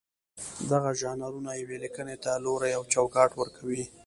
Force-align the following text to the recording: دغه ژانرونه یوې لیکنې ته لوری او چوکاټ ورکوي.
دغه 0.71 0.89
ژانرونه 1.01 1.51
یوې 1.61 1.77
لیکنې 1.83 2.15
ته 2.23 2.31
لوری 2.45 2.71
او 2.77 2.83
چوکاټ 2.93 3.31
ورکوي. 3.35 3.83